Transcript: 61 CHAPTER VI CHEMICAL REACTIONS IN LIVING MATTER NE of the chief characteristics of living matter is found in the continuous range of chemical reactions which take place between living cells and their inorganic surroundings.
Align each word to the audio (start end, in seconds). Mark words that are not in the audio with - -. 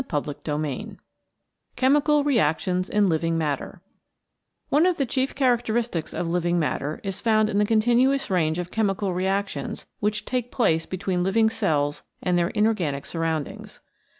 61 0.01 0.23
CHAPTER 0.33 0.57
VI 0.57 0.97
CHEMICAL 1.75 2.23
REACTIONS 2.23 2.89
IN 2.89 3.07
LIVING 3.07 3.37
MATTER 3.37 3.81
NE 4.71 4.89
of 4.89 4.97
the 4.97 5.05
chief 5.05 5.35
characteristics 5.35 6.11
of 6.11 6.27
living 6.27 6.57
matter 6.57 6.99
is 7.03 7.21
found 7.21 7.51
in 7.51 7.59
the 7.59 7.67
continuous 7.67 8.31
range 8.31 8.57
of 8.57 8.71
chemical 8.71 9.13
reactions 9.13 9.85
which 9.99 10.25
take 10.25 10.51
place 10.51 10.87
between 10.87 11.21
living 11.21 11.51
cells 11.51 12.01
and 12.23 12.35
their 12.35 12.49
inorganic 12.49 13.05
surroundings. 13.05 13.79